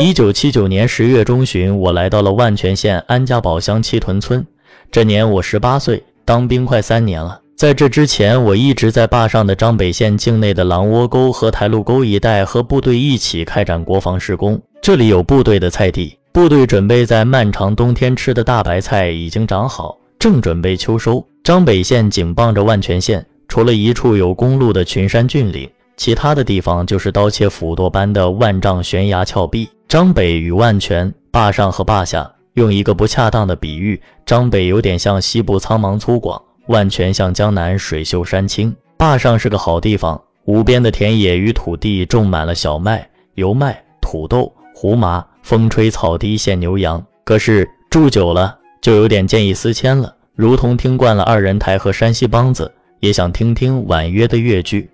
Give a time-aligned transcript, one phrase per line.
[0.00, 4.46] 一九七九年十月中旬，我来到了万全县安家堡乡七屯村。
[4.92, 7.40] 这年我十八岁，当兵快三年了。
[7.56, 14.60] 在这之前，我一直在坝上的张北县境内的狼窝沟和台路沟一带和部队一起开展国防施工。
[14.80, 21.26] 这里有部队的菜地，部队准备在漫长冬天吃的大白菜已经长好，正准备秋收。
[21.42, 25.68] 张北县紧傍着万全县，除了一处有公路的群山峻岭，
[25.98, 29.68] 其他的地方就是刀切斧剁般的万丈悬崖峭壁。
[29.88, 36.40] 张北与万全、坝上和坝下，用一个不恰当的比喻，张北有点像西部苍茫粗犷。
[36.68, 47.04] 万全像江南水秀山清，坝上是个好地方，无边的田野与土地种满了小麦、油麦、土豆、胡麻，风吹草低见牛羊。
[47.24, 54.88] 可是住久了就有点见异思迁了，如同听惯了二人台和山西梆子，也想听听婉约的越剧。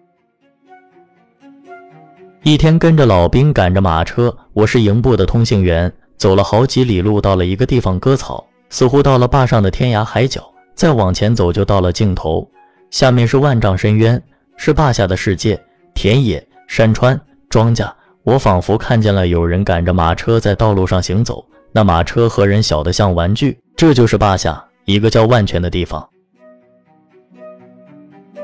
[2.44, 10.44] 一天跟着老兵赶着马车，我是营部的通信员，走了好几里路，到了一个地方割草，似乎到了坝上的天涯海角。
[10.74, 12.46] 再往前走，就到了尽头，
[12.90, 14.22] 下面是万丈深渊，
[14.58, 15.58] 是坝下的世界，
[15.94, 17.90] 田野、山川、庄稼。
[18.24, 21.42] 我仿佛看见了有人赶着马车在道路上行走，
[21.72, 23.58] 那马车和人小得像玩具。
[23.74, 26.06] 这就是坝下一个叫万泉的地方。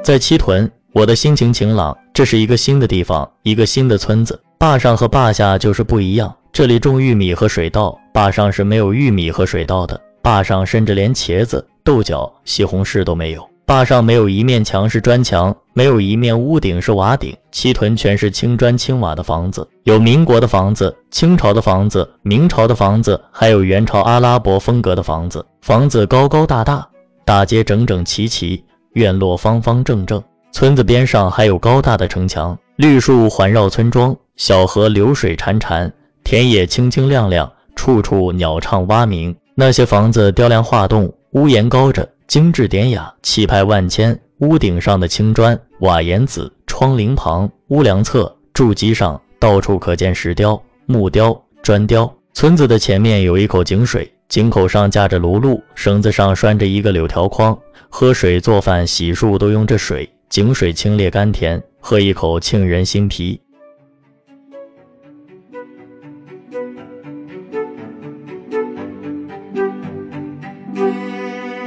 [0.02, 4.38] 在七屯，我的心情晴朗，这是一个新的地方，一个新的村子。
[4.58, 11.64] 坝上和坝下就是不一样，这里种玉米和水稻，坝上是没有玉米和水稻的，坝上甚至连茄子。
[11.84, 13.48] 豆角、西红柿都没有。
[13.64, 17.36] 坝上没有一面墙是砖墙，没有一面屋顶是瓦顶。
[17.52, 25.44] 七屯全是青砖青瓦的房子，有民国的房子、清朝的房子、明朝的房子，还有元朝阿拉伯风格的房子。
[25.62, 26.84] 房子高高大大，
[27.24, 30.20] 大街整整齐齐，院落方方正正。
[30.52, 35.90] 村子边上还有高大的城墙，绿树环绕村庄，小河流水潺潺，
[36.24, 39.34] 田野清清亮亮，处处鸟唱蛙鸣。
[39.54, 41.12] 那些房子雕梁画栋。
[41.32, 44.18] 屋檐高着，精致典雅，气派万千。
[44.38, 52.12] 屋顶上的青砖、瓦檐子，窗棂旁、屋梁侧、柱基上，到处可见石雕、木雕、砖雕。
[52.32, 57.56] 村子的前面有一口井水，井口上架着炉路，绳子上拴着一个柳条筐，
[57.88, 60.10] 喝水、做饭、洗漱都用这水。
[60.30, 63.40] 井水清冽甘甜，喝一口沁人心脾。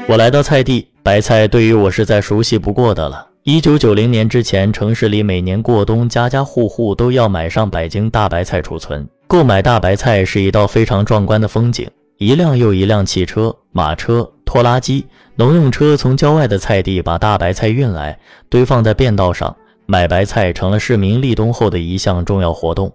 [0.08, 3.28] 我来到菜地，白菜对于我是再熟悉不过的了。
[3.44, 9.06] 一九九零年之前，城市里每年过冬，家家户户都要买上百斤大白菜储存。
[9.28, 11.86] 购买大白菜是一道非常壮观的风景，
[12.18, 19.56] 一辆又一辆汽车、马车、拖拉机、农用车从郊外的菜地把大白菜运来，堆放在便道上。
[19.86, 22.94] 买白菜成了市民立冬后的一项重要活动。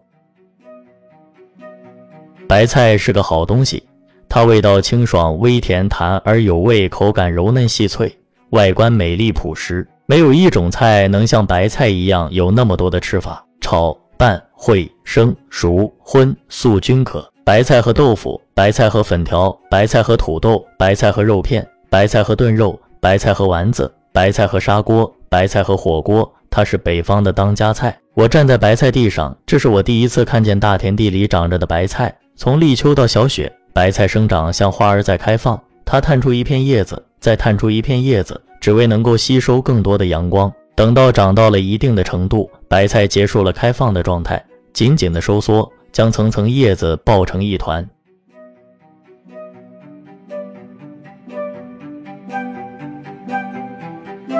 [2.47, 3.83] 白菜是个好东西。
[4.29, 8.15] 它味道清爽、微甜弹而有味，口感柔嫩细脆，
[8.51, 9.87] 外观美丽朴实。
[10.07, 17.27] 没有一种菜能像白菜一样有那么多的吃法，炒、拌、烩、生、熟、荤、素均可。
[17.45, 27.99] 白菜和豆腐，白菜和粉条，白菜和土豆，白菜和肉片，白菜和炖肉，白菜和丸子，白菜和砂锅，白菜和火锅，它是北方的当家菜。
[28.13, 33.51] 我站在白菜地上，这是我第一次看见大田地里长着的白菜，从立秋到小雪。
[33.73, 40.53] 白菜生长像花儿在开放，它探出一片叶子，再探出一片叶子，只为能够吸收更多的阳光。
[40.75, 44.45] 等到长到了一定的程度，白菜结束了开放的状态，
[44.75, 47.89] 紧紧的收缩，将层层叶子抱成一团。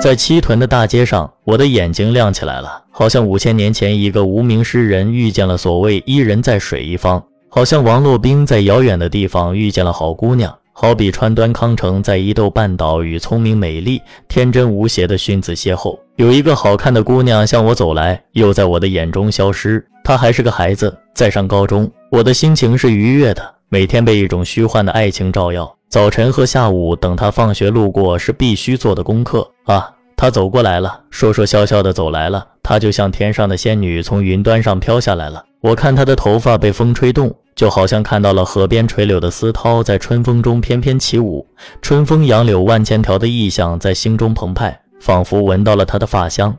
[0.01, 7.23] 在七屯的大街上，我的眼睛亮起来了，好像五千年前一个无名诗人遇见了所谓伊人在水一方。
[7.49, 15.99] 好像王洛宾在遥远的地方遇见了好姑娘，好比川端康成在伊豆半岛与聪明美丽、天真无邪的薰子邂逅。
[16.15, 19.85] 有一个好看的姑娘向我走来，又在我的眼中消失。
[20.05, 21.91] 她还是个孩子，在上高中。
[22.13, 25.75] 我的心情是愉悦的，每天被一种虚幻的爱情照耀。
[25.89, 29.91] 早晨和下午等他放学路过是必须做的功课啊。
[30.17, 32.47] 他走过来了，说说笑笑的走来了。
[32.63, 35.43] 他就像天上的仙女，从云端上飘下来了。
[35.61, 41.47] 我看他的头发被风吹动，就好像看到了河边垂柳的丝绦在春风中翩翩起舞，
[41.81, 46.55] 春风杨柳万千条的意象在心中澎湃，仿佛闻到了他的发香。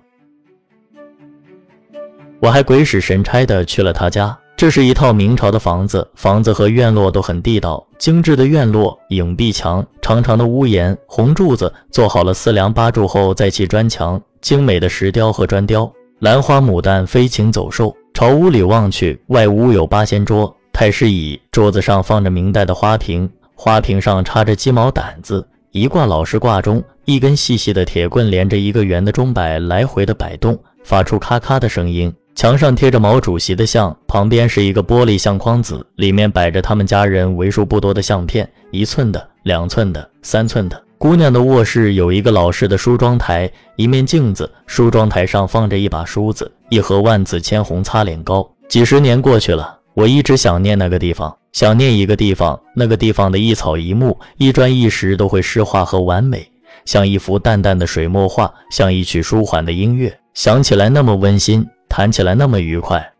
[2.39, 15.89] 我还鬼使神差的去了他家，这是一套明朝的房子，房子和院落都很地道，精致的院落，影壁墙，长长的屋檐，红柱子，做好了四梁八柱后再砌砖墙，精美的石雕和砖雕，
[16.19, 17.95] 兰花牡丹飞禽走兽。
[18.13, 25.47] 朝屋里望去，外屋有八仙桌，太师椅，桌子上放着明代的花瓶，花瓶上插着鸡毛掸子。
[25.71, 32.13] 一挂老式挂钟，一根细细的铁棍连着一个圆的钟摆来回的摆动，发出咔咔的声音。
[32.39, 40.81] 墙上贴着毛主席的像，旁边是一个玻璃相框子，里面摆着他们家人为数不多的相片，一寸的、两寸的、三寸的。
[40.97, 48.49] 姑娘的卧室有一个老式的梳妆台，一面镜子，梳妆台上放着一把梳子，一盒万紫千红擦脸膏。
[48.69, 51.35] 几十年过去了，我一直想念那个地方。
[51.51, 56.49] 想念一个地方，那个地方的一草一木、一砖一石都会诗化和完美，
[56.85, 63.13] 像一幅淡淡的水墨画，像一曲舒缓的音乐，想起来那么温馨，谈起来那么愉快。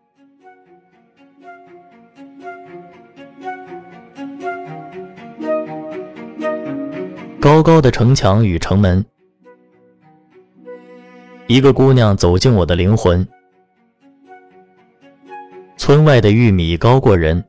[7.42, 9.04] 高高的城墙与城门，
[11.48, 13.28] 一个姑娘走进我的灵魂。
[15.76, 17.44] 村外的玉米高过人。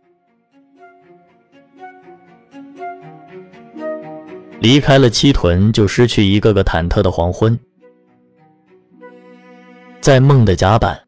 [4.61, 7.59] 离开了七屯，就失去一个个忐忑的黄昏。
[10.01, 10.99] 在梦的甲板，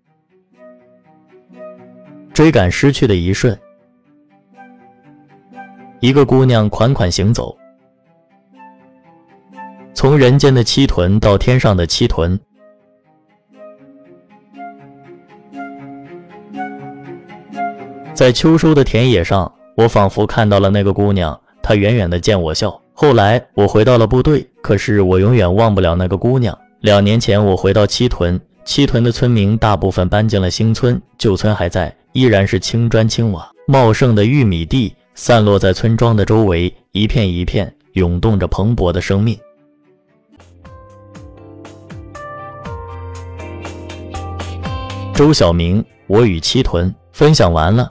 [2.33, 3.59] 追赶失去的一瞬，
[6.01, 7.57] 一个姑娘款款行走，
[9.93, 12.39] 从人间的七屯到天上的七屯。
[18.15, 22.81] 在秋收的田野上，我仿佛看到了那个姑娘，她远远的见我笑。
[22.95, 26.57] 后来我回到了部队，可是我永远忘不了那个姑娘。
[26.81, 39.39] 两年前我回到七屯，七屯的村民大部分搬进了新村，旧村还在，依然是青砖青瓦，茂盛的玉米地散落在村庄的周围，一片一片涌动着蓬勃的生命。
[45.15, 47.91] 周晓明，我与七屯分享完了。